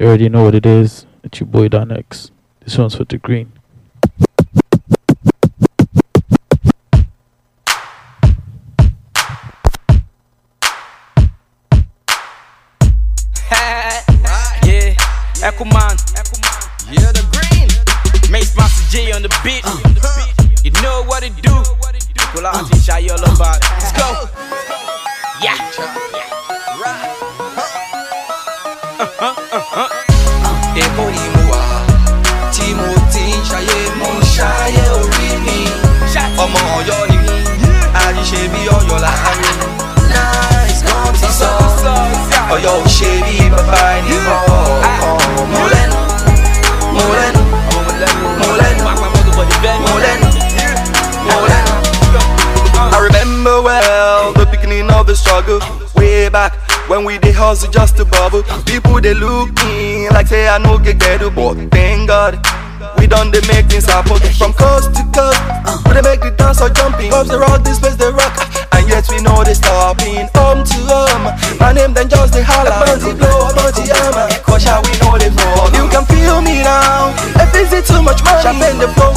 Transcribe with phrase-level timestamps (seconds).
[0.00, 1.04] You already know what it is.
[1.22, 2.30] It's your boy Don X.
[2.60, 3.52] This one's for the green.
[61.20, 62.40] Get but thank God.
[62.96, 65.40] We done they make things happen from coast to coast.
[65.84, 67.10] We they make the dance or jumping.
[67.12, 68.32] Pops they rock this place they rock,
[68.72, 70.28] and yet we know they stopping.
[70.36, 71.24] Home to home,
[71.60, 72.72] my name then just the holla.
[72.72, 74.28] Bounty blow, bounty hammer.
[74.44, 75.68] Cause how we know they fall.
[75.76, 77.12] You can feel me now.
[77.36, 79.12] If it's too much money, champagne the flow,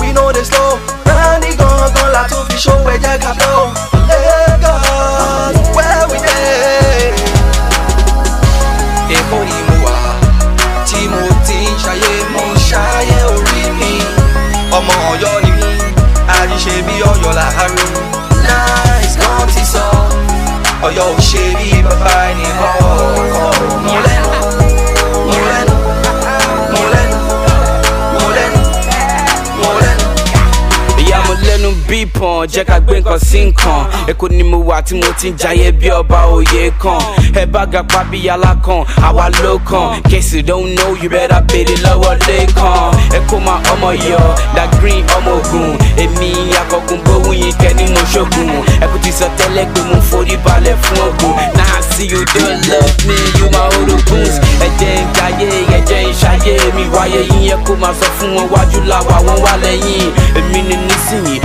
[32.53, 33.81] jẹ́ ká gbé nǹkan sí nǹkan.
[34.07, 37.01] Èkó ni mo wà tí mo ti ń jayé bí ọba òye kan.
[37.35, 41.41] Ẹ bá ga pa bí alákan àwa ló kàn case you don't know you better
[41.47, 44.19] béèrè lọ́wọ́ lẹ́kàn èkó máa ọmọ yọ
[44.55, 45.77] da green ọmọ ogun.
[45.97, 46.29] Èmi
[46.61, 48.49] akọgun bówún yín kẹ́ni mo ṣogun
[48.83, 51.33] ẹkú ti sọ tẹ́lẹ̀ pé mo forí balẹ̀ fún ogun.
[51.57, 54.35] Náà see you don't love me you my oroguns
[54.65, 56.53] ẹ̀jẹ̀ ń jayé ẹ̀jẹ̀ ń ṣayé.
[56.75, 60.11] Mi wáyé yín yẹ kó máa sọ fún wọn wájú làwà wọn wá lẹ́yìn.
[60.37, 61.39] Èmi ni nísìnyí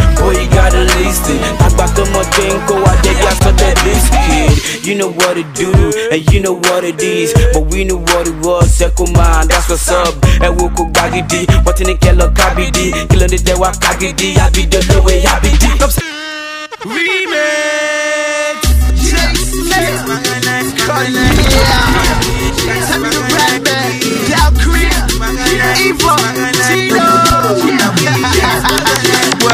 [1.08, 4.84] gotta listen àgbà tó mọ jẹ́ ń kó wá jẹ́ bí asọ́tẹ̀ biscuit.
[4.86, 5.68] You know what it do
[6.12, 7.32] and you know what it is.
[7.52, 10.14] But we know what it was ẹ̀kọ́ máa that's what's up.
[10.40, 13.70] Ẹ wo kó gbàgídí wọ́n ti ní kẹ́ lọ kábídí kí ló dé tẹ́ wá
[13.82, 15.10] kágídí àbídọ́ lówó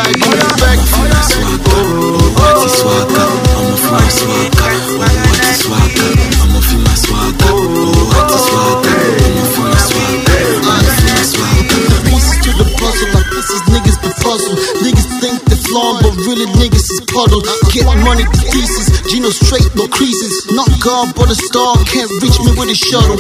[0.03, 1.45] àbídí.
[12.05, 14.57] Pieces to the puzzle, like pieces niggas the puzzle.
[14.83, 15.04] Niggas
[15.75, 17.43] flawed, but really niggas is puddled.
[17.75, 20.47] Get money to pieces, Gino straight, no creases.
[20.55, 23.19] Not God, but a star can't reach me with a shuttle.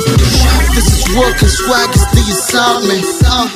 [0.78, 3.02] This is work and swag is the assignment.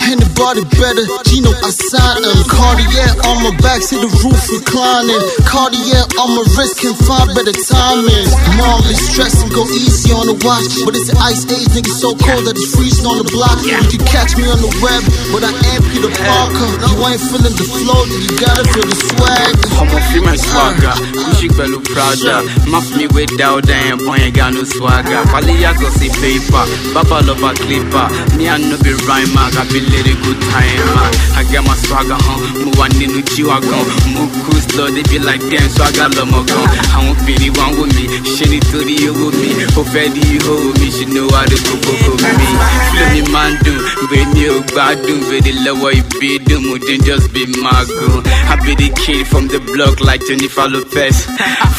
[0.03, 2.43] Anybody better, Gino, I signed them.
[2.51, 5.23] Cartier on my back, see the roof reclining.
[5.47, 8.27] Cartier on my wrist, can find better timing.
[8.59, 10.67] Mom be stressing, go easy on the watch.
[10.83, 13.63] But it's the ice age, nigga so cold that it's freezing on the block.
[13.63, 16.71] You can catch me on the web, but I am Peter Parker.
[16.83, 19.55] You ain't feeling the flow, then you gotta feel the swag.
[19.81, 20.95] ọmọ fi my swagger.
[21.15, 22.37] Kúṣì pẹ̀lú prada?
[22.65, 25.23] Fi mi wé dáúdá yẹn bọ́ yẹn ganu swagger.
[25.33, 26.67] Pálí yàtọ̀ sí paper.
[26.95, 28.09] Bàbá lọ́ba clipper.
[28.37, 29.49] Me i no be rhymer.
[29.61, 31.09] Àbí lyrical timer.
[31.39, 33.85] I get my swagger hàn mo wà nínú jíwá gan
[34.15, 38.05] mo cruise lọ débi like dem swagger lọmọ gan àwọn obìnrin wa ń wò mí
[38.35, 39.51] ṣé nítorí owó mi
[39.81, 42.47] ó fẹ́ di ihò mi ṣe ní wàá rí kókókó mi
[42.91, 43.79] flow mi máa ń dùn
[44.11, 48.23] bẹ́ẹ̀ mi ò gbádùn bẹ́ẹ̀ lọ́wọ́ ìbídùn mo dín just be magun
[48.53, 51.27] i be the kid from the block like jennifer lopez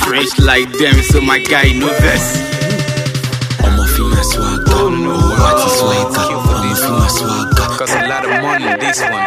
[0.03, 2.37] fresh like them so my guy no vex.
[3.63, 4.63] I'ma feel my swagger.
[4.69, 6.19] Oh no, what is swagger?
[6.19, 7.77] I'ma feel my swagger.
[7.77, 9.11] Cause a lot of money in this one.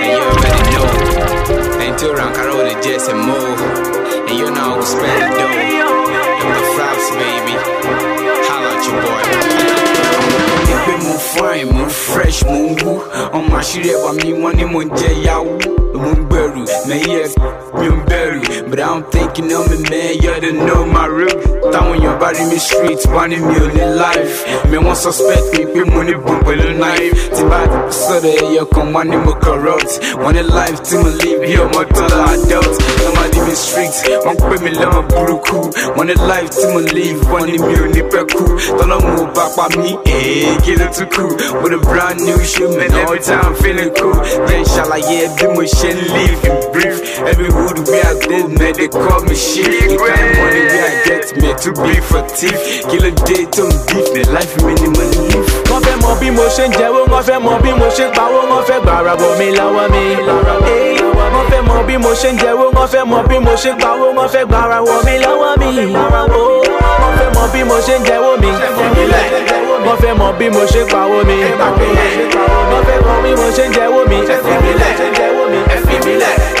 [0.00, 0.86] and you already know.
[1.84, 3.56] Until Rankara with the jets and more.
[4.28, 5.56] And you know who spend the dough.
[6.44, 7.54] And the flaps, baby.
[8.46, 9.39] Holla at your boy.
[11.32, 12.92] Fine, mo fresh, mo wú.
[13.36, 15.58] Ọmọ àṣírí ẹwà mi wọ́n ní mo jẹ́ yahoo.
[16.02, 16.20] Mo ń
[17.78, 18.40] mi ò ń bẹ̀rù.
[18.70, 21.36] But I'm thinking of me, man, you don't know my root.
[21.72, 25.58] Táwọn èèyàn bá rí mi street wá ní mi ò ní life mi wọ́n suspect
[25.58, 27.58] mi pé mo ní bọ̀ pẹ̀lú knife tí bá
[27.90, 29.92] sọ̀rọ̀ ẹ̀yọ kan wá ní mo corrupt
[30.22, 32.74] wọ́n ní life tí mo live bí ọmọ dọ́là adult
[33.04, 33.94] lọ́mọ rí mi street
[34.24, 35.58] wọ́n pè mí lọ́mọ burúkú
[35.96, 38.42] wọ́n ní life tí mo live wọ́n ní mi ò ní pẹ́ kú
[38.78, 42.92] tọ́lọ́mù ò bá pa mí èé kí ló tún with a brand new shoe man
[42.92, 44.14] every time I'm feeling cool.
[44.48, 46.96] Then ṣàlàyé yeah, mo ṣe ń live in brief
[47.30, 50.92] every hood we I dey man they call me shit the kind money wey I
[51.04, 52.56] get me too big for thief.
[53.00, 55.48] Ló dé tó ń beef me life mi ni mo live.
[55.70, 58.12] wọ́n fẹ́ mọ bí mo ṣe ń jẹ́wọ́ wọ́n fẹ́ mọ bí mo ṣe ń
[58.16, 61.09] pawó wọ́n fẹ́ gbàrà bọ̀ mí lọ́wọ́ mi.
[61.32, 63.76] Wọ́n fẹ́ mọ bí mo ṣe ń jẹ́wọ́ wọ́n fẹ́ mọ bí mo ṣe ń
[63.82, 65.66] pawó wọ́n fẹ́ gbàrà bọ̀ mí lọ́wọ́ mi.
[67.02, 68.50] Wọ́n fẹ́ mọ bí mo ṣe ń jẹ́wọ́ mi.
[69.86, 71.36] wọ́n fẹ́ mọ bí mo ṣe ń pawó mi.
[72.70, 74.18] wọ́n fẹ́ mọ bí mo ṣe ń jẹ́wọ́ mi.
[75.90, 76.59] When you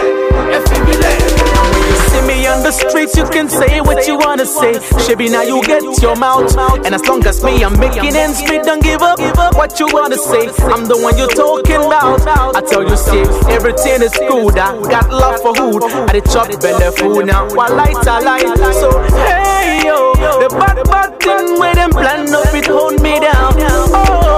[2.10, 4.74] see me on the streets, you can say what you wanna say.
[5.04, 6.50] Shaby, now you get your mouth.
[6.84, 9.18] And as long as me, I'm making ends meet, don't give up.
[9.54, 10.48] What you wanna say?
[10.74, 12.26] I'm the one you're talking about.
[12.56, 13.22] I tell you, see,
[13.54, 14.58] everything is good.
[14.58, 15.82] I got love for hood.
[16.08, 17.48] I did chop belly food now.
[17.54, 18.48] While light, I light.
[18.74, 18.90] So,
[19.28, 20.12] hey, yo,
[20.42, 23.54] the bad, bad thing with them plan up, it hold me down.
[23.92, 24.29] Oh,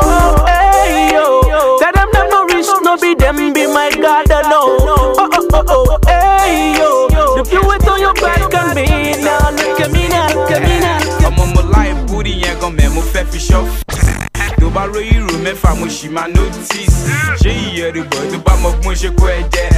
[13.30, 14.01] gan mẹ́ mo
[14.82, 16.82] bá ro ìrò mẹ́fà mo ṣì máa notice.
[17.43, 19.69] ṣé ìyẹ̀rù bọ̀ tó bá mọ bí mo ṣe kó ẹ jẹ.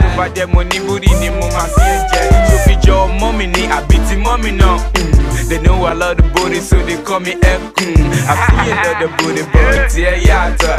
[0.00, 2.30] Tó bá jẹ́ mo ní búrí ni mo máa fi ẹ jẹ.
[2.50, 4.78] tó fi jọ ọmọ mi ní àbí ti mọ́ mi náà.
[4.98, 7.94] Mm, they know I love the booty so they call me ẹkùn.
[8.26, 10.76] àfihàn love the booty but tí ẹ yàtọ̀.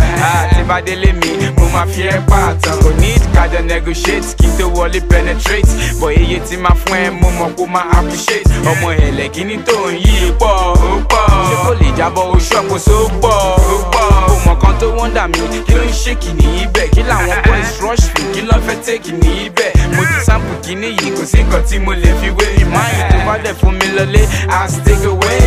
[0.56, 2.76] Tí bá délé mi mo máa fi ẹ pààtàn.
[2.84, 5.70] kò ní kájọ negotiate kí n tó wọlé penetrate.
[6.02, 8.50] bọ̀ iye tí máa fún ẹ mo mọ̀ kó máa appreciate.
[8.66, 11.28] ọmọ ẹ̀lẹ̀ kìíní tó ń yí pọ̀ ó pọ̀.
[11.50, 14.06] ṣé kò lè jábọ̀ oṣù àkóso pọ̀ ó pọ̀.
[14.45, 18.06] kò kan tó wọ́n dà mí kí ló ń kìíní ibẹ̀ kí làwọn boys rush
[18.13, 19.71] fún kí ló fẹ́ tẹ́ kìíní ibẹ̀.
[19.95, 23.18] mo ti sample kìíní yìí kò sí nǹkan tí mo lè fi wé ìmáyì tó
[23.27, 24.21] bá dẹ̀ fún mi lọlé
[24.60, 25.42] as take away.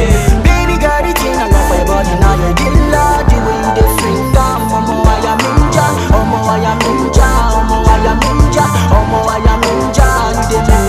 [0.44, 3.56] Baby girl, the thing I love for your body now you get love the way
[3.64, 4.60] you dey swing down.
[4.76, 5.86] Ọmọ aya ninja,
[6.19, 7.28] ọmọ aya ninja,
[7.58, 8.64] ọmọ aya ninja,
[8.98, 10.08] ọmọ aya ninja,
[10.50, 10.81] you dey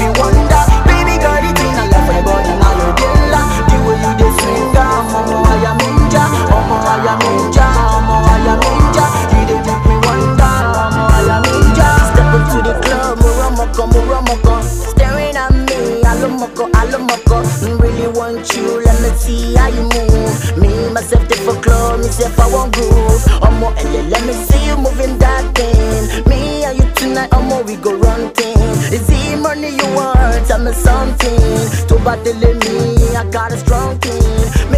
[16.84, 20.58] alomọkọ, alomọkọ, really want you, let me see how you move.
[20.62, 23.24] Me, myself, take for club, me say I want groove.
[23.48, 26.24] Omo, and let me see you moving that thing.
[26.30, 28.92] Me and you tonight, omo, we go run things.
[28.92, 30.46] Is it money you want?
[30.48, 31.88] Tell me something.
[31.88, 32.34] To battle
[32.64, 34.73] me, I got a strong team.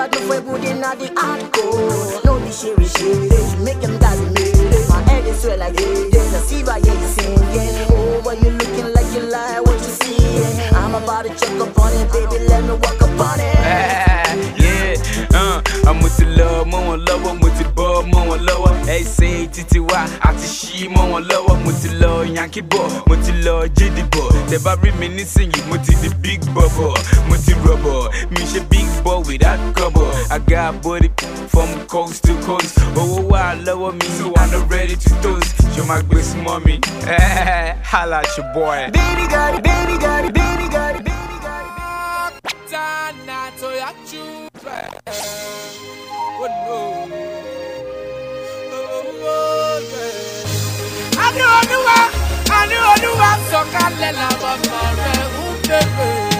[0.00, 1.08] Wetin I gbádùn for everybody na the.
[2.24, 4.44] No be ṣeré ṣeré, make dance me.
[4.88, 5.76] My head is swell like.
[5.78, 7.86] I see why you sing, yeah.
[7.90, 10.16] Oh, but you looking like you like what you see.
[10.16, 10.78] Yeah.
[10.78, 12.44] I'm about to check up on it, baby.
[12.48, 13.60] Let me walk up on it.
[14.62, 14.94] yeah,
[15.36, 19.30] uh, àmọ́ ti lọ mọ́ wọn lọ́wọ́ mo ti bọ́ mọ́ wọn lọ́wọ́ ẹ ṣe
[19.54, 21.88] títí wá àti ṣí mọ́ wọn lọ́wọ́ mo ti
[22.36, 23.54] yankee bọ̀ mo ti lọ
[24.12, 25.08] bọ̀ tẹ bá rí mi
[26.22, 26.94] big bubble
[27.28, 31.10] mo ti rọ̀bọ̀ mi big boy without cover I got body
[31.48, 35.54] from coast to coast owó wà love me, so I'm not ready to toast
[35.88, 36.74] máa gbé súnmọ́ mi
[37.90, 38.80] holla at your boy.
[38.98, 42.30] Baby girl, baby girl, baby girl, baby girl.
[42.70, 44.76] Tana to ya chupa.
[46.42, 46.78] Oh no.
[48.76, 51.24] Oh, oh, yeah.
[51.24, 51.98] Àní Olúwa,
[52.58, 56.08] àní Olúwa sọ̀kalẹ̀ làwọn ọmọ rẹ̀ ń bèbè.
[56.30, 56.39] Mercy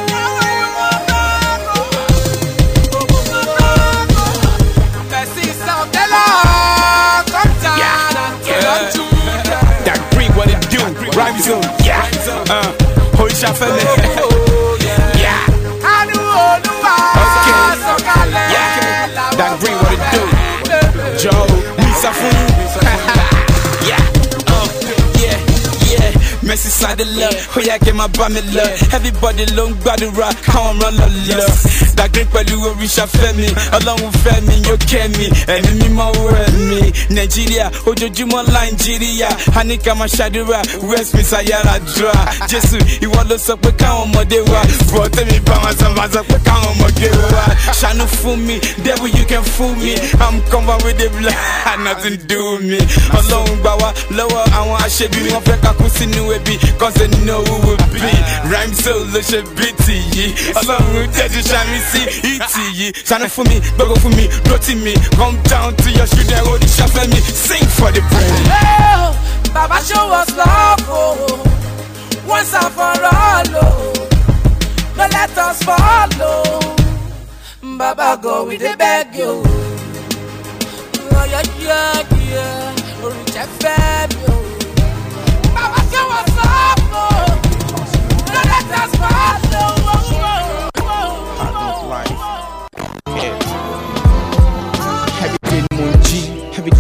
[8.61, 10.81] That breed what it do.
[11.17, 11.63] Rhyme zone.
[11.85, 12.05] Yeah.
[12.51, 12.73] Uh,
[13.17, 13.77] Hoisha fella.
[15.17, 15.47] Yeah.
[17.95, 18.25] Okay.
[18.55, 19.09] Yeah.
[19.39, 20.23] That breed what it do.
[20.27, 21.19] ọmọ rẹ̀ ń bèbè.
[21.23, 21.47] Joe,
[21.79, 22.11] we sá
[26.81, 28.65] Mercy side the love, ó yẹ kí n máa bá mi lọ.
[28.95, 31.47] Everybody ló ń gbàdúrà káwọn rán lọ lọ.
[31.97, 36.93] Dàgbé pẹ̀lú òrìṣà fẹ́mi, ọlọ́run fẹ́mi yóò kẹ́mi, ẹ̀mí mímọ́ rẹ̀ mi.
[37.15, 40.61] Nàìjíríà ojoojúmọ́ Nàìjíríà, a ní ká máa ṣàdúrà,
[40.91, 42.13] rest me sayara dra.
[42.49, 44.61] Jésù ìwọ ló sọ pé káwọn ọmọdé wá,
[44.93, 47.45] bọ̀ tẹ́mi bá wọn sọ máa sọ pé káwọn ọmọdé wá.
[47.81, 51.35] Ṣàánú fún mi, devil you can fool me, I'm covered with the blood,
[51.85, 52.79] nothing do me.
[53.19, 57.43] Ọlọ́run gbà wá lọ́wọ́ àwọn aṣebi, wọ́n fẹ́ ká kú sínú ebi, cause they know
[57.45, 58.01] who will be.
[58.51, 60.25] Rhyme soul ló ṣe bí tìyí,
[60.61, 62.01] ọlọ́run jẹ́jú ṣàmì sí
[62.33, 62.93] ìtì yìí.
[63.09, 67.09] Ṣàánú fún mi, gbogbo fún mi, rotí mi, come down to your shoe, there, oníṣàfẹ́
[67.13, 67.21] me.
[67.21, 68.49] sing for the praise.
[68.51, 69.17] Oh,
[69.55, 71.43] Baba show us love, oh,
[72.27, 73.93] once and for all, oh.
[74.97, 76.61] No let us follow.
[77.79, 79.43] Baba go with the beg you.
[81.13, 82.75] Oh, yeah, yeah, yeah.
[83.05, 84.25] Oríṣẹ́ fẹ́ mi
[86.91, 87.09] No
[88.27, 89.80] let us follow.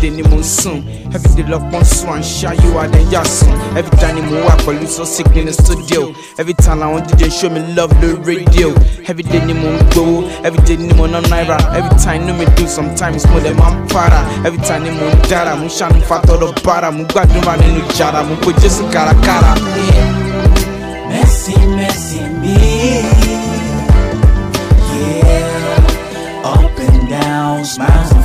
[0.01, 0.81] Every day ni mo ń sùn,
[1.15, 3.53] every day lọ́pọ̀ ń sùn, à ń ṣáyé wa dẹ̀ ń yà sùn.
[3.77, 6.13] Every time ni mo wà pẹ̀lú sick in the studio.
[6.39, 8.69] Every time làwọn DJ show me love lórí radio.
[9.09, 11.59] Every day ni mo ń gbowó, every day ni mo ná náírà.
[11.77, 14.21] Every time inú mi dùn sometimes mo dẹ̀ máa ń para.
[14.47, 16.91] Every time ni mo ń dára, mo ṣàánú fatọ́dọ̀ bára.
[16.91, 19.53] Mo gbàdúrà nínú jàrá, mo pe Jésù kárakára.
[26.43, 28.20] Up and down, smiles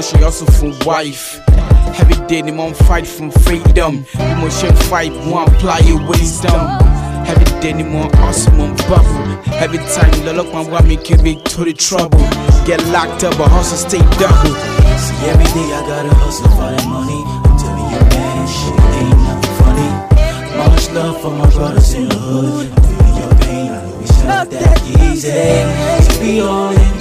[0.00, 1.40] years old, ó ṣe wife.
[2.00, 4.04] Every day ni mo ń fight for freedom.
[4.48, 6.60] Ṣe fight, mo apply your wisdom.
[7.28, 9.28] Every day ni mo ń hustle, mo ń bubble.
[9.60, 12.24] Every time lọ́lọ́pàá wá mi kiri to the trouble.
[12.66, 14.54] Get locked up, but hustle stay double.
[15.04, 17.20] See, every day I gotta hustle for that money.
[17.44, 19.90] I'm telling you, man, shit ain't nothing funny.
[20.60, 22.66] Much love for my brothers in the hood.
[22.72, 25.28] I'm feeling your pain, I know it's not that easy.
[26.08, 26.99] To be all in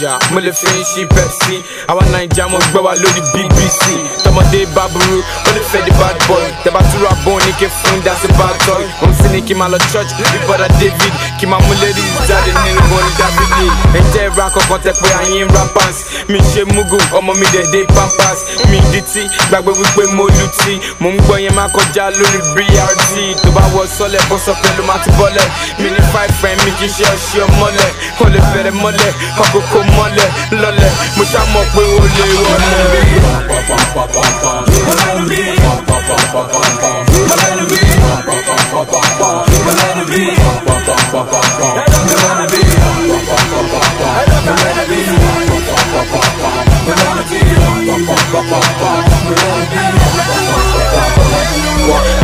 [0.00, 1.62] naija mo lè fi ṣí pepsi.
[1.88, 3.82] Àwa naija mo gbọ́ wa lórí bbc
[4.24, 6.44] tọmọdé bá burú ó lè fẹ́ di bad boy.
[6.64, 8.84] Tẹ̀bá túrọ̀ àbọ̀n ní ké fún dasi bad toy.
[9.02, 11.12] Òun sì ní kí máa lọ church bí bọ́dà david.
[11.40, 13.66] Kí máa mú lady jáde nínú bọ́ọ̀lù dábìlì
[13.98, 15.98] ẹ̀jẹ̀ ra kankan tẹ pé àyín rappers.
[16.28, 20.46] Mi ṣe mugu ọmọ mi dẹ̀ dé pampers mi di tí gbàgbé wípé mo lu
[20.60, 20.78] tí.
[21.00, 24.82] Mo ń gbọ́ yẹn máa kọjá lórí brt tó bá wọ sọ́lẹ̀ bọ́ sọ pẹ̀lú
[24.86, 25.48] máa ti bọ́lẹ̀.
[25.78, 29.82] Mi ní five friend mi kì í ṣe ọṣẹ mọ́lẹ̀ kò lè bẹ̀rẹ̀ mọ́lẹ̀ kọ́kọ́kọ́
[29.96, 30.17] mọ́lẹ̀
[30.62, 32.98] lọ́lẹ̀ mo ṣá mọ̀ pé ó lè wọlé.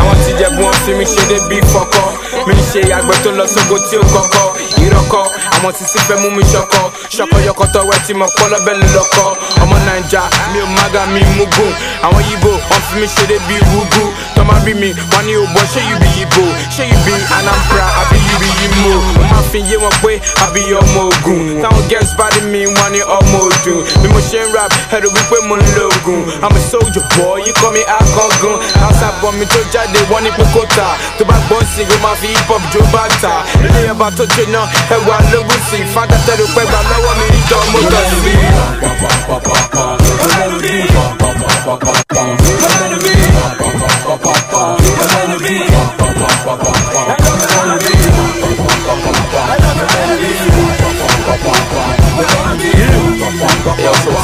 [0.01, 2.03] àwọn tí jẹ́ bí wọ́n fi mi ṣe dé bí fọkọ
[2.47, 4.47] mi ṣe àgbẹ̀ tó lọ sóko tí ó kọ́kọ́.
[4.85, 5.25] Ìrọ́kọ́
[5.57, 6.81] àwọn sísí fẹ́ mú mi ṣọkọ.
[7.17, 9.29] Ṣọkọ yọkọtọ wẹ́ tí mo pọ́ lọ́bẹ̀ ló lọ́kọ́.
[9.63, 10.23] Ọmọ naija
[10.53, 11.73] mi ò mága mi mú gùn
[12.07, 14.03] àwọn yíbo wọn fi mi ṣeré bíi rúgú
[14.37, 16.43] tọ́mọ bí mi wọn ní òbọ̀ ṣé yìí bí yíbo
[16.77, 17.87] ṣé yìí bí anambra?
[18.01, 20.13] Àbí yìí bí yímo mo máa fi yé wọn pé
[20.45, 21.63] àbí ọmọ ogun.
[21.63, 25.09] Táwọn girls bá dé mi wọn ní ọmọ òdùn bí mo ṣe ń rap ẹ̀rọ
[25.17, 26.21] wípé mo ń lo ogun.
[26.45, 28.57] I'm a soldier boy you call me akọgun.
[28.83, 31.97] House àbọ̀ mi tó jáde wọ́n ní pé kó tà tó bá gbọ́n sí i
[32.03, 33.33] máa fi hip hop jó bàtà
[33.65, 34.25] ilé ẹ̀bà tó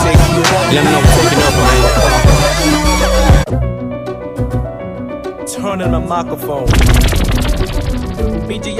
[0.03, 0.21] sick.
[0.73, 2.80] Let me know I'm taking up, man.
[5.61, 6.67] Turning my microphone.
[8.49, 8.79] BG.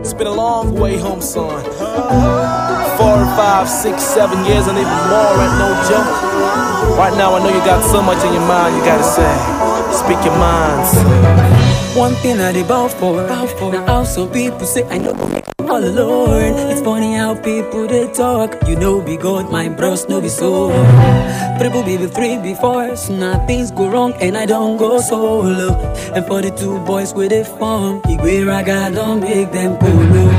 [0.00, 1.62] It's been a long way home, son.
[2.96, 6.96] Four, five, six, seven years, and even more, ain't no joke.
[6.96, 9.30] Right now, I know you got so much in your mind you gotta say.
[9.92, 10.90] Speak your minds.
[11.94, 15.12] One thing I dey bow for, now some people say I know
[15.70, 16.54] alone.
[16.70, 18.56] It's funny how people they talk.
[18.68, 20.70] You know be God, my bros no be so.
[21.58, 25.74] Triple be with three before, so now things go wrong and I don't go solo.
[26.14, 30.30] And for the two boys where they form, Igwe Raga don't make them polo.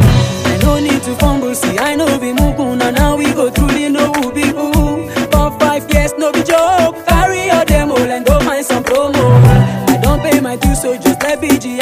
[0.46, 2.94] I no need to fumble, see I know we be mukuna.
[2.94, 5.10] Now we go through the no who be who.
[5.32, 6.96] For five years, no be joke.
[7.08, 9.24] Carry your demo and go find some promo.
[9.90, 11.81] I don't pay my dues, so just let BG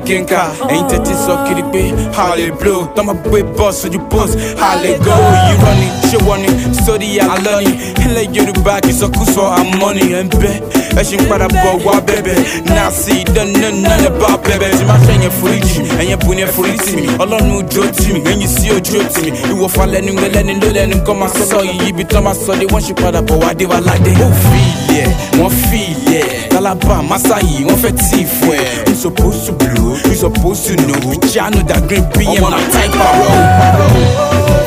[0.00, 4.34] kéka ẹ̀yin tẹ́tí sọ kiri pé a lè blow tọ́mọ gbé bọ́ọ̀sì ojú post.
[4.60, 5.12] A lè go
[5.50, 6.48] irọ́ ni ṣé wọ́n ni?
[6.86, 7.70] Sórí àlọ́ ni
[8.04, 10.60] ilẹ̀ yorùbá kì í sọkúsọ àmọ́ ni ẹ̀ ń bẹ́
[10.98, 12.38] ẹ ṣì ń padà bọ̀ wá bẹ̀bẹ̀.
[12.74, 14.72] Náà sí ìdáná náà lè bá bẹ̀bẹ̀.
[14.78, 15.80] Tí máa ṣẹ̀yìn foríjì
[16.14, 19.04] ẹ̀yìn bu ni ẹ foríjì mi ọlọ́run ojú ó tì mí ẹ̀yìn sí ojú ó
[19.14, 19.38] tì mí.
[19.52, 21.88] Ìwọ̀fà lẹ́nu lẹ́nu ló lẹ́nu kọ́ máa sọ yìí.
[21.88, 24.10] Ibi tán máa sọ dé wọ́n ṣì padà bọ̀ wá dé wa ládé.
[24.26, 24.60] ó fi
[24.92, 26.24] ilẹ̀ wọ́n fi ilẹ̀.
[26.52, 28.88] Tálábà masayi wọ́n fẹ́ tì í fún ẹ̀.
[28.88, 29.96] you suppose to blow?
[30.08, 31.18] You suppose to know?
[31.20, 33.84] Piano da green pm na tight parole.
[33.90, 34.63] Play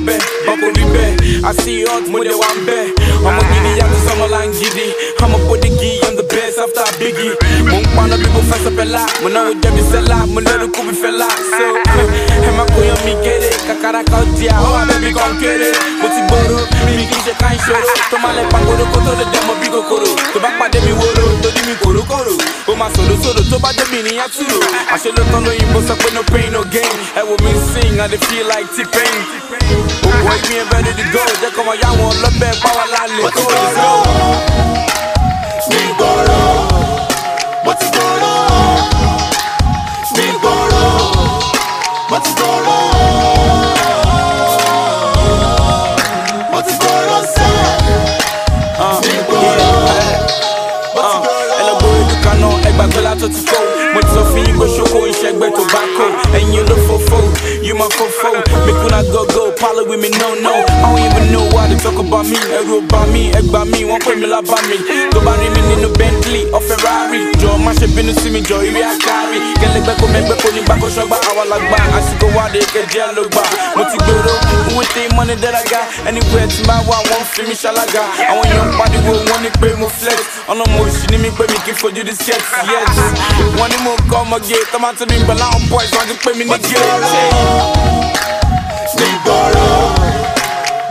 [0.00, 0.18] lọ́lọ́bẹ̀
[0.52, 2.84] ọkọ̀ rí bẹ́ẹ̀ I see hot mo dẹ̀ wá ń bẹ̀
[3.28, 4.86] ọmọ gidi yàtọ̀ sọmọ là ń gidi
[5.24, 7.32] ọmọ bòdìgì I'm the best after Biggie
[8.50, 12.50] mo ń paná bí mo fẹsẹ̀ fẹ́lá mo náwó jẹ́bi sẹ́lá mo lẹ́rù kú so
[12.56, 15.68] má kó yan mi kéré kàkàrà kan di àwọn abẹ́bí kan kéré
[16.00, 16.20] mo ti
[16.86, 16.92] mi
[17.56, 20.92] ìṣòro tó máa lẹ pàkóró kó tó lè dẹ́mọ bí kòkòrò tó bá pàdé mi
[21.00, 22.34] wóró tó dí mi kòrókòrò
[22.70, 24.58] ó máa sòrò sòrò tó bá débi nìyẹn túrò
[24.94, 28.06] àṣẹ ló tán lóyìnbó sọ pé no pain no gain ẹ wò mí sing I
[28.08, 29.14] dey feel like T-Pain.
[30.08, 31.22] Òwò ìmí ẹ bẹ́ẹ̀ ni go.
[31.42, 33.90] Jẹ́ kọ́mọ yá wọn lọ́bẹ̀ báwa lálẹ́ kó o let's go.
[35.70, 36.79] mi
[42.10, 42.69] mo ti gbòòrò
[54.00, 56.04] mo ti sọ fún yín pé ṣoko ìṣẹ́gbẹ́ tobacco.
[56.34, 57.18] Ẹ̀yin olófòfò
[57.62, 58.30] you my fofo
[58.66, 60.52] make una go go palo with me no no.
[60.52, 63.84] I don't even know why they talk about me ẹ̀rù ò bà mí ẹgbà mí
[63.84, 64.76] wọ́n pè mí lábá mi
[65.12, 67.20] tó bá rí mi nínú Bentley or Ferrari.
[67.40, 70.88] Jọ má ṣe bínú sí mi jọ ìrì àkárí kẹlẹgbẹ́ kó mẹgbẹ́ kó ní gbàgbọ́
[70.96, 73.42] ṣọgbà àwa la gbà àsìkò wádìí kẹjẹ ló gbà
[73.76, 74.34] mo ti gbèrò
[74.76, 75.84] with the money that I got.
[76.08, 79.88] Anywhere tí máa wà wọ́n fi mi ṣalága àwọn èèyàn pariwo wọ́n ní pé mo
[79.88, 80.20] flex.
[80.48, 82.96] Ọlọ́mọ òṣì ní mi pé mi kì í fojú di sketch yes.
[83.58, 86.50] Wọ́n ní mo kọ́ ọmọge tọ́mátì ní gbọ̀lá àwọn boys wọ́n ti pè mí ní
[86.70, 86.88] gay.
[88.98, 89.68] mi gbòòrò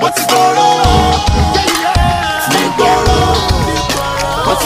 [0.01, 0.67] mo ti gbòòrò
[2.51, 3.19] mi gbòòrò
[4.45, 4.65] mo ti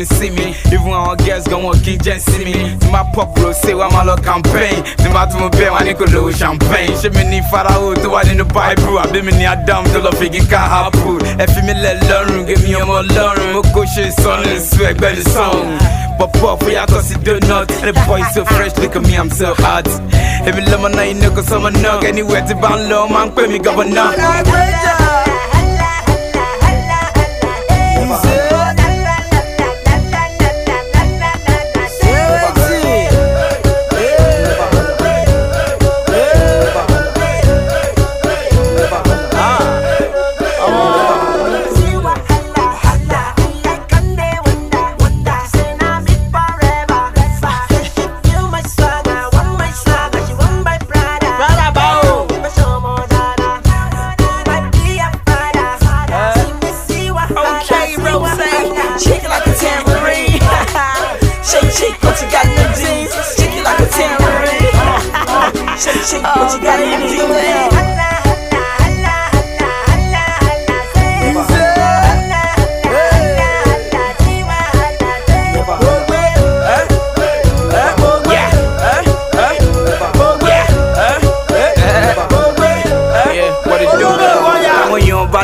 [0.00, 0.56] they see me.
[0.72, 2.78] Even when our girls gon' want keep just see me.
[2.80, 4.82] To my pop bro, say what my love campaign.
[5.04, 6.96] To my to my bed, my nigga low champagne.
[6.96, 8.98] She me ni farao to what in the Bible.
[8.98, 11.20] I be me ni Adam to love figure can happen.
[11.40, 13.52] If you me let learn, give me a more learn.
[13.52, 15.76] Mo go shit son and swag by the song.
[16.16, 17.68] Pop up, we are cause it do not.
[17.68, 19.86] The boy so fresh, look at me, I'm so hot.
[20.48, 22.04] If you my you know, cause I'm a nug.
[22.04, 24.16] Anywhere to bound low, man, pay me governor.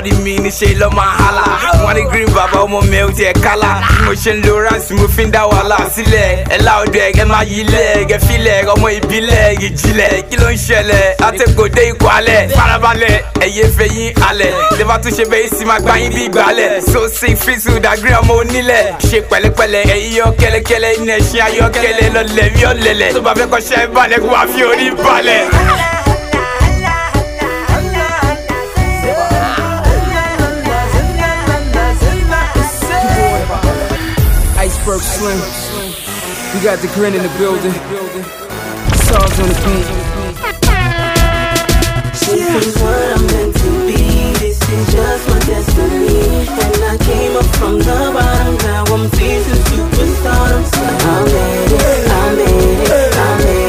[0.07, 1.45] Rí mi níṣẹ́ lọ́ máa hálà.
[1.85, 3.71] Wọ́n ní green bàbá ọmọ mi ò tiẹ̀ kálá.
[3.89, 6.47] Bí mo ṣe ń lo ránsì mo fi ń dá wàhálà sílẹ̀.
[6.55, 10.23] Ẹ láòdù ẹ̀ kẹ́ máa yí ilẹ̀ ẹ̀gẹ́ filẹ̀ ọmọ ìbílẹ̀ ìjìnlẹ̀.
[10.31, 11.17] Kí ló ń ṣẹlẹ̀?
[11.27, 12.49] Àtẹ̀kọ̀dé ikọ̀ alẹ̀.
[12.57, 14.53] Farabalẹ̀ ẹ̀yẹ fẹ̀yìn alẹ̀.
[14.79, 16.81] Tẹ́fà tún ṣe bẹ́ẹ̀ sì máa gbá yín bí ìgbàlẹ̀.
[16.93, 18.85] So sick fizu dàgírí ọmọ onílẹ̀.
[19.11, 23.13] Ṣe pẹ̀lẹ́pẹ̀lẹ́ ẹ̀yìn yọ kẹ́lẹ́kẹ́lẹ́ iná ẹ̀ṣin ayọ́kẹ́lẹ́ lọ́lẹ̀ bí ọ̀lẹ̀lẹ̀.
[23.15, 25.43] Tó bá fẹ́ kọ́ ṣẹ́ balẹ̀ kó wá fi orí balẹ̀.
[34.87, 35.41] Iceberg Slim.
[36.55, 37.73] We got the grin in the building.
[39.03, 39.87] Sauce on the beat.
[42.15, 43.97] This is what I'm meant to be.
[44.39, 46.47] This is just my destiny.
[46.47, 48.57] And I came up from the bottom.
[48.59, 50.65] Now I'm facing superstardom.
[50.65, 52.09] So I made it.
[52.09, 53.17] I made it.
[53.17, 53.66] I made it.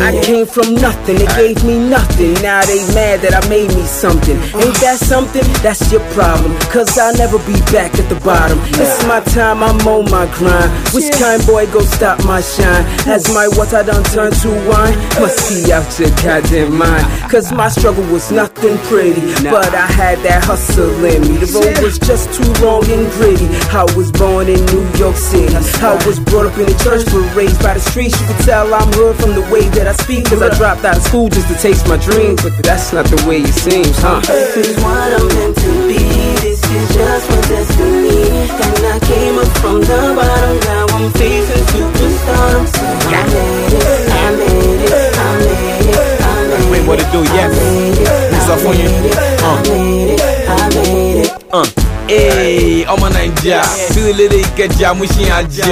[0.00, 0.24] I it.
[0.24, 2.34] came from nothing, they gave me nothing.
[2.42, 4.36] Now they mad that I made me something.
[4.56, 5.44] Ain't that something?
[5.62, 6.56] That's your problem.
[6.72, 8.58] Cause I'll never be back at the bottom.
[8.76, 10.70] This is my time, I'm on my grind.
[10.94, 12.84] Which kind boy go stop my shine?
[13.06, 14.96] As my what I done turn to wine?
[15.20, 17.06] Must be out your goddamn mind.
[17.30, 19.20] Cause my struggle was nothing pretty.
[19.48, 21.36] But I had that hustle in me.
[21.38, 23.46] The road was just too long and gritty.
[23.72, 25.54] I was born in New York City.
[25.54, 28.18] I was brought up in the church, but raised by the streets.
[28.20, 30.26] You could tell I'm hood from the way that I speak.
[30.26, 33.22] Cause I dropped out of school just to taste my dreams, but that's not the
[33.28, 34.18] way it seems, huh?
[34.26, 36.02] This is what I'm meant to be.
[36.42, 38.50] This is just my destiny.
[38.50, 40.58] And I came up from the bottom.
[40.66, 42.66] Now I'm facing superstardom.
[42.66, 44.10] So I made it.
[44.10, 45.12] I made it.
[45.14, 46.20] I made it.
[46.20, 46.70] I made it.
[46.72, 47.22] Wait, what it do?
[47.30, 47.54] Yes.
[47.54, 48.90] It's up on you.
[48.90, 50.48] I made it.
[50.50, 51.44] I made it.
[51.52, 51.95] Uh.
[52.08, 53.60] Hey, ọmọ naija
[53.96, 55.64] o lédè ìkẹjà mú ṣe àjà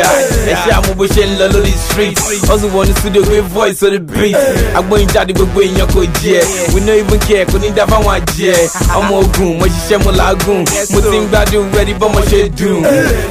[0.51, 2.19] ẹṣẹ àmú bó ṣe ń lọ lórí street
[2.51, 4.35] ọsùn wọ ní studio gbé voice sórí beat.
[4.75, 6.43] Agbóyin jáde gbogbo èèyàn kò jẹ.
[6.75, 8.53] We no even care kò ní dá fáwọn àjẹ.
[8.99, 10.65] Ọmọ ogun mo ṣiṣẹ́ mo làágùn.
[10.91, 12.83] Mo ti ń gbádùn rẹ́dí bọ́mọ ṣe dùn.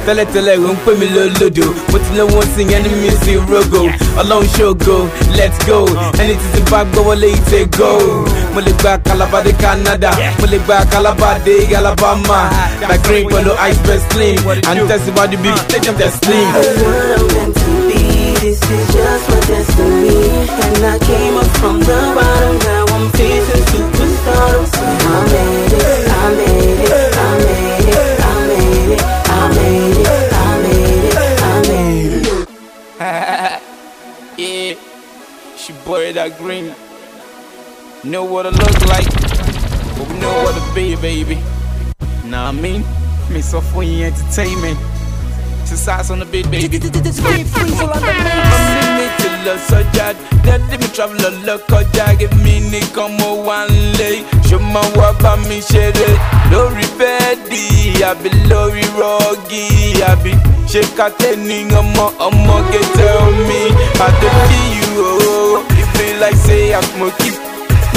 [0.06, 3.84] Tẹ́lẹ̀tẹ́lẹ̀ ò ń pè mí lólódò mo ti lówó sí ẹni mi sí rogo.
[4.16, 4.96] Ọlọ́run ṣògo
[5.36, 5.84] let's go.
[6.18, 10.58] Ẹni tí ti bá gbọ́wọ́lé ìtẹ̀ go mo lè gba calabar dé canada mo lè
[10.64, 12.40] gba calabar dé alabama
[12.88, 14.38] na green pẹ̀lú Iceberg Slim
[14.70, 16.48] and tẹ̀síwájú bí tẹ̀ slim.
[16.54, 18.02] This is what I'm meant to be.
[18.44, 20.20] This is just my destiny.
[20.64, 22.54] And I came up from the bottom.
[22.68, 24.64] Now I'm facing superstardom.
[24.74, 26.02] So I made it.
[26.20, 27.12] I made it.
[27.26, 28.14] I made it.
[28.30, 29.02] I made it.
[29.38, 30.32] I made it.
[30.44, 31.36] I made it.
[31.50, 32.46] I made it.
[34.44, 34.74] yeah,
[35.56, 36.66] she boy that green.
[38.04, 39.08] Know what it look like,
[39.96, 41.36] but we know what it be, baby.
[42.28, 42.84] Nah, I mean,
[43.32, 44.78] me so funny entertainment.
[45.66, 46.78] Two sides on the beat, baby.
[46.78, 46.90] Ọmọ
[48.96, 50.06] mi ti lọ sọ́jà,
[50.44, 54.10] dẹ́dí mi travel lọ kọjá, give me nìkan mo wá ń lé.
[54.48, 56.08] Ṣé mo wá bá mi ṣeré
[56.52, 57.62] lórí bẹ́ẹ̀dì
[58.10, 59.64] àbí lórí rọ́ọ̀gì
[60.12, 60.32] àbí
[60.70, 63.60] ṣé kàtẹ́ ní ọmọ ọmọ gẹ́tẹ́ omi?
[64.04, 67.34] I dey feel you o, e be like say I smoke it.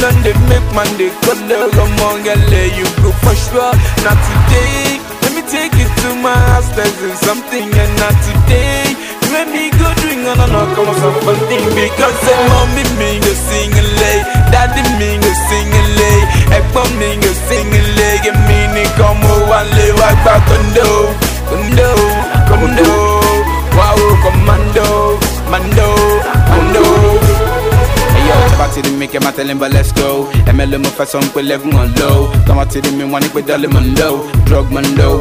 [0.02, 3.74] None they make man they color among LA you go for sure.
[4.06, 5.02] Not today.
[5.24, 6.70] Let me take you to my house.
[6.76, 8.94] There's something and not today.
[9.24, 13.20] You make me go drink on and on come on something because say mommy me
[13.20, 14.20] go sing a lay,
[14.56, 16.18] daddy me go sing a lay,
[16.58, 18.16] ẹ̀gbọ́n mi go sing a lay.
[18.24, 20.88] Get me ni oh, come one lay wa gba kondo,
[21.50, 21.90] kondo,
[22.50, 22.90] kondo.
[23.78, 24.88] Wow, commando,
[25.52, 25.90] mando,
[26.52, 26.86] mando.
[27.38, 27.47] Hey
[28.28, 30.08] yo, tọ́ba ti di mi kẹ́ máa tẹ̀lé ń bọ̀ let's go.
[30.50, 32.20] Ẹ̀mẹ́ ló mú fẹsọ̀ ń pè lẹ́gùn wọn low.
[32.48, 34.16] Tọ́ba ti di mi wọ́n ní pé dọ́lé mọ̀ ń low.
[34.48, 35.16] Drug ń low.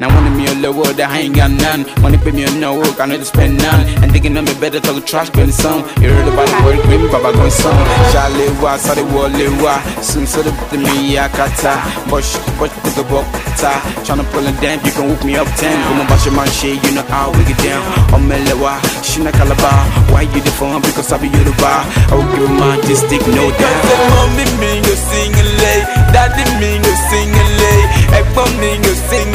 [0.00, 1.86] Now one of me a low that I ain't got none.
[2.02, 3.86] Money pay me a no work, I know to spend none.
[4.02, 5.84] And thinking me better talk trash when some.
[6.00, 7.76] You heard about the word green, Baba gon' song.
[8.12, 9.80] Charlie wa, sorry wale wa.
[10.02, 11.80] Soon so the the me ya kata.
[12.08, 13.80] Bush, bush the book ta.
[14.04, 15.76] Tryna pull it down, you can hook me up ten.
[15.88, 17.82] Come on, bash your man shit, you know how we get down.
[18.14, 19.80] I'm melewa, shina calabar.
[20.12, 20.80] Why you the phone?
[20.82, 21.84] Because I be you the bar.
[22.10, 23.82] I will give my just stick no doubt.
[24.12, 25.80] Mommy me go sing a lay,
[26.12, 27.80] daddy me go sing a lay,
[28.18, 28.70] ẹ̀gbọ́n mi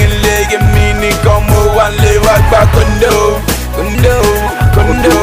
[0.03, 0.43] a lay.
[0.51, 3.13] Get me ni como one lay wa gba kondo,
[3.75, 4.15] kondo,
[4.75, 5.15] kondo.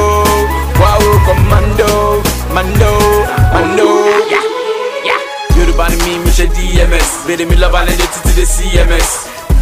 [0.81, 2.23] Wow, commando,
[2.55, 2.93] mando,
[3.55, 3.87] mando.
[4.33, 4.47] Yeah,
[5.09, 5.21] yeah.
[5.57, 7.09] Yorùbá ni mi, mi ṣe DMS.
[7.27, 9.11] Bèrè mi lọ́ba lẹ́dẹ̀ títí dé CMS.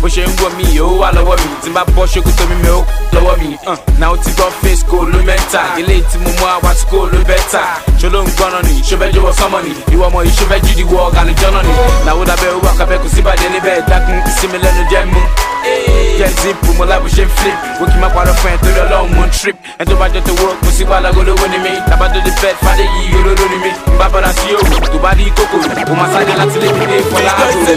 [0.01, 1.49] Bó ṣe ń wọ mi yóò wà lọ́wọ́ mi.
[1.63, 2.81] Tí n bá bọ́ ṣòkòtò mi mi ò
[3.13, 3.49] lọ́wọ́ mi.
[4.01, 5.63] náà ó ti gbọ́ face kó ló mẹ́ta.
[5.79, 7.63] Ilé tí mo mú àwa tí kò ló bẹ́tà
[8.01, 8.75] ṣó ló ń gbọ́nà ni?
[8.89, 9.73] Ṣó fẹ́ jọ̀wọ́ sọ́mọ ni?
[9.95, 11.73] Ìwọ ọmọ yìí ṣó jídi wọ ọ̀gá ni jọ́nà ni.
[12.07, 13.77] làwọn dábẹ́ owó àkàbẹ́ kò sí bàjẹ́ níbẹ̀.
[13.91, 15.21] Dákun ìsinmi lẹ́nu jẹ́ mú.
[16.19, 17.59] jẹ́ zipu mo lábò ṣe flip.
[17.81, 19.57] Wò kí n má parọ́ fún ẹ torí ọlọ́run mo ń trip.
[19.81, 22.31] Ẹ tó bá jọ tó wọ́ kò sí wàhálà olówó ni mi tàbá tó di
[22.41, 25.57] bẹ́ẹ̀ fàdé yìí olóró ni mi n bá bọ́dà sí òwò tó bá rí kókò
[25.89, 27.73] mo máa sáré láti lè dé fọlá àgbo.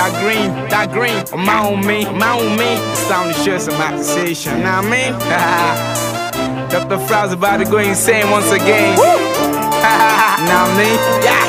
[0.00, 2.72] That green, that green, on my own me, my own me.
[2.88, 5.12] It's time to share some accusation, know what I mean?
[6.72, 6.96] Dr.
[7.04, 8.96] Frost about to go insane once again.
[8.96, 10.96] know what I mean?
[11.20, 11.44] Yeah,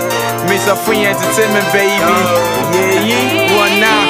[0.51, 0.75] Mr.
[0.83, 1.95] Free Entertainment, baby.
[1.95, 2.75] Oh.
[2.75, 4.03] Yeah, yeah, one now.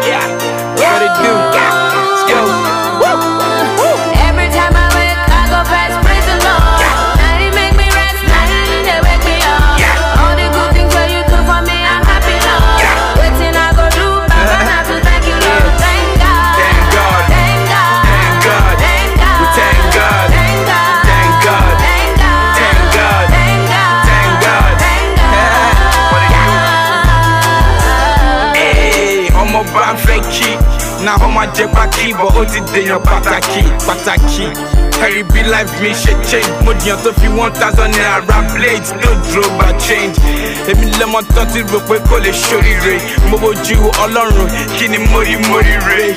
[0.00, 0.24] yeah,
[0.80, 1.32] what it do?
[1.36, 1.89] Let's
[32.58, 34.44] dèèyàn pàtàkì pàtàkì
[35.04, 36.48] ẹ̀rí bí life mi ṣe change.
[36.64, 38.20] Mo dìyàn tó fi one thousand naira.
[38.28, 40.16] Ra blade no draw by change
[40.68, 42.94] èmi lọ́mọ tán ti rò pé kò lè ṣoríire
[43.30, 46.14] mo bójú ọlọ́run kí ni mo rí mo rí re.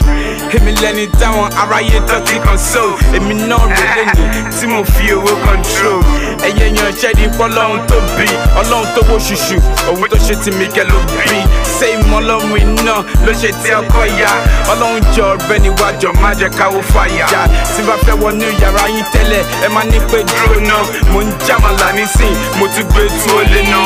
[0.54, 2.82] Èmi lẹni táwọn aráyé tó ti kàn so
[3.16, 6.02] èmi náà rè lẹ́yìn tí mo fi owó control.
[6.44, 8.26] Ẹ̀yẹ yan ṣẹ́ni pọ́lọ́run tó bí
[8.60, 9.58] ọlọ́run tó wó ṣùṣù.
[9.90, 11.38] Òun tó ṣe ti mi kẹ́ ló bí.
[11.80, 14.32] Ṣé ìmọ̀ ọlọ́run iná ló ṣe tí ọkọ ya
[14.72, 17.26] ọlọ́run jọ ọbẹ̀ níwájọ má jẹ́ káwó fàyà.
[17.76, 20.84] Tí bá fẹ́ wọ ní ìyá ara yín tẹ́lẹ̀ ẹ máa ní pé dúró náà
[21.12, 23.84] mo ń jàmàlà nísìn mo tún gbé tó lé náà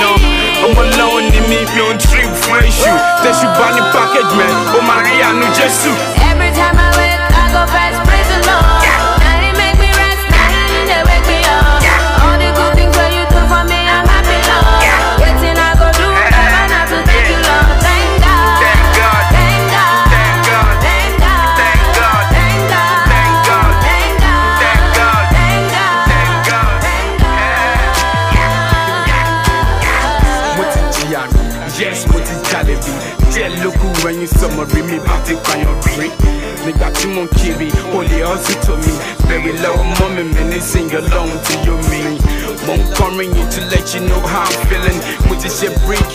[0.66, 2.92] ọmọ lọ́wọ́ ni mí mi ò ń trip fún èṣù
[3.24, 3.82] tẹ̀sù bá ní
[5.06, 5.92] rí àánú jésù.
[6.30, 7.98] Every time I wake, I go fast,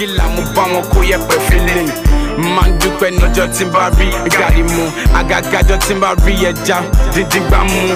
[0.02, 1.88] ṣe bíríkì là mo bá wọn kó yẹpẹ feeling
[2.36, 4.90] máa ń dúpẹ́ lọ́jọ́ tí n bá rí gàrí mu.
[5.14, 6.78] Àgàgàjọ́ tí n bá rí ẹja
[7.14, 7.94] dídín gbà mú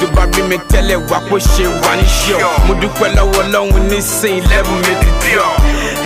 [0.00, 2.38] tó bá rí mi tẹ́lẹ̀ wá kó ṣe wà ní ṣíọ.
[2.66, 5.50] Mo dúpẹ́ lọ́wọ́ lọ́hùn nísìnyí lẹ́bùn mi ti díọ̀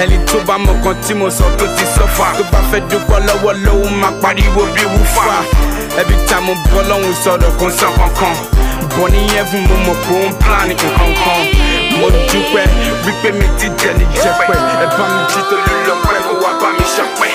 [0.02, 3.18] ẹni tó bá mọ kan tí mo sọ tó ti sọ́fà tó bá fẹ́ dúpẹ́
[3.26, 5.24] lọ́wọ́ lọ́hùn máa pariwo bí wúfà.
[6.00, 8.34] Ẹbí tá mo bọ́ lọ́hùn sọ̀rọ̀ kan sàn kankan
[8.98, 11.42] bọ̀ ní ẹ̀fún mo mọ̀ pé ń plan kankan kan
[12.00, 12.64] mo dúpẹ́
[13.04, 16.32] wípé mi ti jẹ́ ní jẹ́pẹ́ ẹ bá mi jí tó lè lọ pẹ́ kó
[16.42, 17.32] wá bá mi ṣọpẹ́.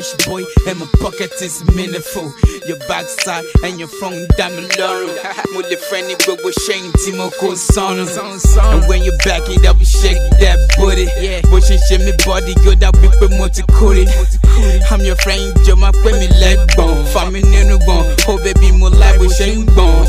[0.00, 2.32] Fresh boy, and my pocket is meaningful.
[2.66, 5.06] Your backside and your front diamond lorry.
[5.56, 7.98] With the friendly but with shame, Timo son.
[7.98, 11.08] And when you back it up, you shake that booty.
[11.20, 11.40] Yeah.
[11.50, 13.64] But you shake me body, good, I'll be promoted.
[14.90, 17.04] I'm your friend, Joe, my me leg bone.
[17.06, 18.14] Family in the bone.
[18.28, 20.06] Oh, baby, more life with shame bone.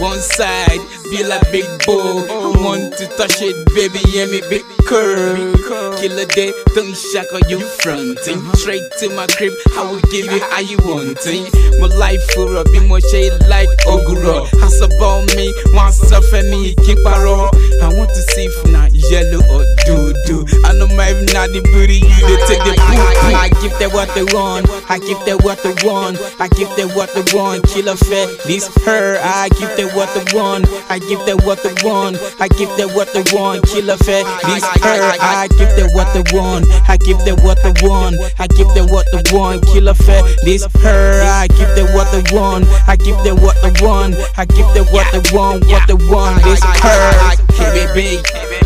[0.00, 0.80] One side,
[1.12, 1.64] be like big.
[1.88, 5.52] I want to touch it, baby, yeah, me big curl.
[6.00, 8.40] Killer day, don't shock on you fronting.
[8.56, 11.52] Straight to my crib, I will give you how you want it.
[11.80, 14.48] My life for a bit more shade like Oguro.
[14.60, 17.52] Has about me, want suffer me, keep roll.
[17.82, 20.46] I want to see if not yellow or doo doo.
[20.64, 23.36] I know my not the booty, you they take the poo.
[23.36, 26.88] I give them what they want, I give them what they want, I give them
[26.96, 27.66] what they want.
[27.68, 31.62] killer a fat, this her, I give them what they want, I give them what
[31.62, 33.64] they want, I give them what they want.
[33.66, 37.58] Kill a fat, this her, I give them what they want, I give them what
[37.62, 39.64] they want, I give them what they want.
[39.66, 43.56] Kill a fat, this her, I give them what they want, I give them what
[43.62, 46.42] they want, I give them what they want, what they want.
[46.44, 48.22] This her, KBB.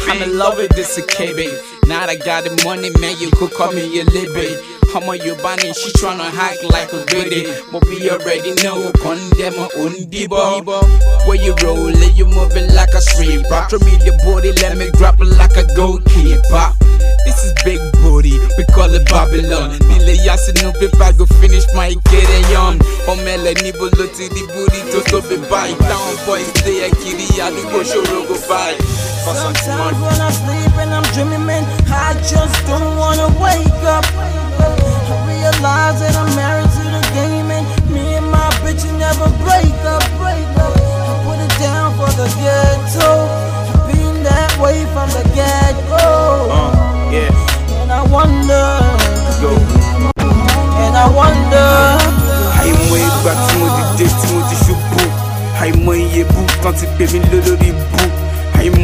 [0.09, 1.51] I'm in love with this KB.
[1.89, 4.55] Now that I got the money, man, you could call me a libby.
[4.97, 7.45] I'm on your bunny, she tryna hack like a goodie.
[7.71, 10.65] But we already know, condemn her own diva.
[11.29, 13.69] Where you rollin', you moving like a stripper.
[13.69, 16.73] Throw me the body, let me grab it like a goalkeeper.
[17.29, 19.77] This is big booty, we call it Babylon.
[19.85, 22.81] Nile yasi no paper, go finish my getting on.
[23.05, 26.17] Omele ni bolo to the booty, to to be bite down.
[26.25, 28.73] Boys, they a kitty, I do go show go by.
[29.29, 34.86] Sometimes when I sleep and I'm dreaming, man, I just don't wanna wake up.
[35.57, 40.05] Realize that I'm married to the game, and me and my bitch never break up.
[40.21, 40.77] Break up.
[40.77, 43.25] I put it down for the ghetto.
[43.73, 46.05] I've been that way from the get go.
[47.09, 47.33] yeah.
[47.81, 48.69] And I wonder,
[49.41, 49.53] Go.
[50.85, 51.69] and I wonder.
[52.61, 53.67] àìmọ̀ ìgbà tí mo
[53.97, 55.03] dìde tí mo ti ṣubú
[55.63, 58.26] àìmọ̀ iye bú tán ti pè mí lólórí bú àìmọ̀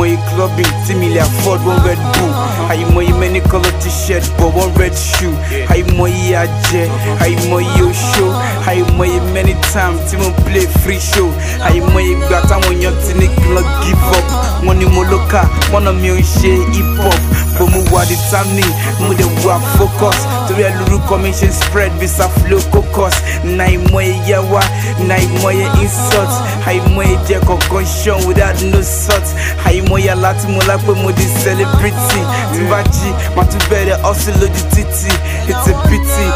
[0.07, 2.33] iye clubbing tí mi lè afford one red bull.
[2.71, 5.35] Àìmọ̀ iye many colour t-shirt but one red shoe.
[5.69, 6.87] Àìmọ̀ iye ajẹ́
[7.21, 8.27] àìmọ̀ iye oṣó
[8.67, 11.29] àìmọ̀ iye many times tí mo play free show.
[11.67, 14.27] Àìmọ̀ iye ìgbà táwọn èèyàn ti ní kí n lọ give up.
[14.65, 17.21] Wọ́n ní mo lókà wọ́n náà mi ò ṣe hip hop.
[17.59, 20.17] Bó mo wà determined mo dẹ̀ wà focus.
[20.49, 24.61] Torí ẹ lórúkọ mi ṣe spread visa flow cocos na ìmọ̀ iye wá
[25.09, 26.33] na ìmọ̀ iye insult.
[26.67, 29.27] Àìmọ̀ iye jẹ́ kọ̀ọ̀kan ṣan without no salt.
[29.67, 32.21] Àìmọ̀ iye aláti mo lápẹ́ mo di celebrity
[32.53, 35.13] tí bá jí màá tún bẹ̀rẹ̀ hustle lójú títì
[35.51, 36.27] it's a pity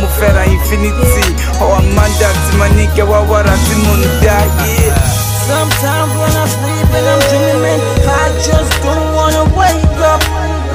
[0.00, 1.24] mo fẹ́ra infinity
[1.64, 5.24] ọ̀ amanda tí ma ní kẹwàá wàrà tí mo ń dá yeah.
[5.44, 10.22] Sometimes when I sleep and I'm dreaming, I just don't wanna wake up.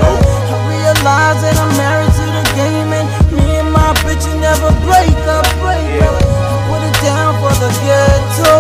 [0.06, 4.70] I realize that I'm married to the game, and me and my bitch will never
[4.86, 5.46] break up.
[5.66, 6.16] Break up.
[6.70, 8.54] Put it down for the ghetto.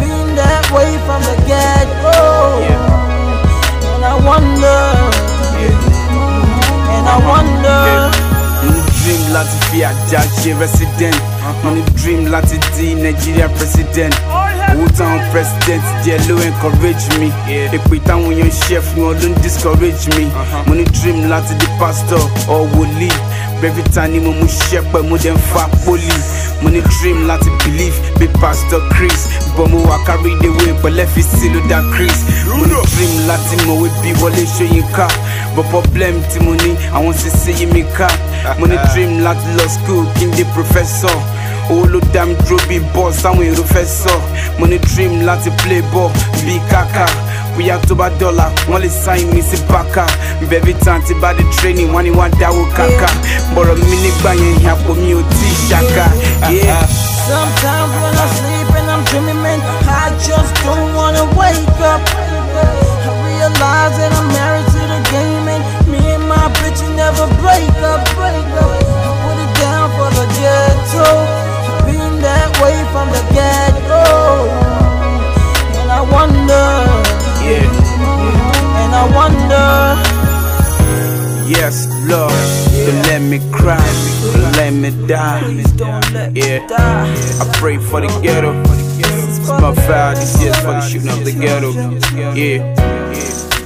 [0.00, 1.38] Been that way from the.
[1.54, 2.87] And
[4.08, 4.78] I wonder,
[6.94, 8.10] and I wonder.
[9.04, 11.14] dream láti fi àjà ṣe resident.
[11.14, 11.64] Uh-huh.
[11.64, 14.14] Mo ní dream láti di nigeria president.
[14.28, 14.44] Oh,
[14.74, 17.28] Owó táwọn president díẹ̀ ló encourage me.
[17.48, 20.24] Èpè táwọn èèyàn ṣe fún wọn ló ń discourage me.
[20.24, 20.66] Uh-huh.
[20.66, 23.10] Mo ní dream láti di pastor or wòlíì
[23.62, 26.12] bẹ́ẹ̀fì ta ni mo mú ṣẹ́pẹ̀ mo dẹ̀ ń fa pólì
[26.62, 29.20] mo ní dream láti believe bí pastor chris.
[29.56, 32.16] Bọ́ mo wà kárí ìdèwé pẹ̀lẹ́ fi sí ló dá chris.
[32.46, 35.06] Mo ní dream láti mọ̀wé bí wọlé ṣóyínká.
[35.56, 38.08] But problem tí mo ní àwọn sisi yí mi ká.
[38.58, 41.16] Mo ní dream láti lọ school kí n dé professor.
[41.70, 44.14] Owó ló dá mi dúró bíi boss táwọn èrò fẹ́ sọ.
[44.58, 46.10] Mo ní dream láti play ball
[46.46, 47.06] bíi kàkà
[47.58, 50.04] bóyá tó bá dọ́là wọ́n lè sáyìn mi sí bákà
[50.50, 53.08] bẹ́ẹ̀bí tán ti bá di training wọ́n ní wọ́n dáwó kàkà
[53.54, 56.04] bọ̀rọ̀ mi nígbà yẹn àpò mi ò tí ì ṣàkà.
[56.54, 56.86] Yeah.
[57.28, 59.60] Sometimes when I sleep and I'm dreaming, man,
[60.02, 62.00] I just don't wanna wake up.
[63.08, 67.68] I realize that I'm married to the game, and me and my bitch never break
[67.92, 68.00] up.
[68.18, 68.72] Break up.
[69.06, 71.08] I put it down for the ghetto,
[71.86, 73.74] been that way from the get
[81.48, 82.30] Yes, Lord,
[82.86, 83.78] don't let me cry,
[84.34, 85.40] don't let me die.
[86.34, 88.52] Yeah, I pray for the ghetto.
[88.98, 91.72] It's my vow this year's for the shooting of the ghetto.
[92.34, 92.58] Yeah,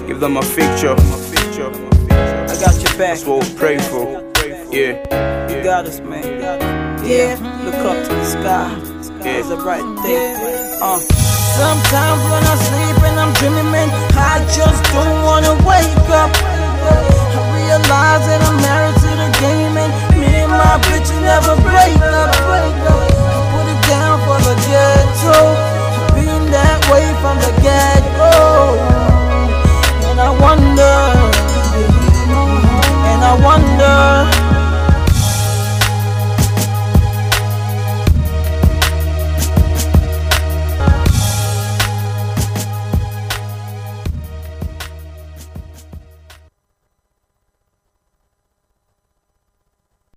[0.07, 0.95] give them a picture.
[0.95, 3.19] I got your back.
[3.19, 4.23] That's what we pray for.
[4.71, 6.23] Yeah, You got us, man.
[7.05, 8.79] Yeah, look up to the sky.
[9.25, 10.35] It's a bright day.
[10.81, 10.99] Uh.
[11.53, 18.27] Sometimes when I sleep and I'm dreaming, man, I just don't wanna wake up realize
[18.29, 22.75] that I'm married to the game and me and my bitch never break up, break.
[22.85, 25.41] I put it down for the ghetto,
[26.13, 28.77] being that way from the ghetto.
[30.05, 30.97] And I wonder,
[33.09, 34.42] and I wonder.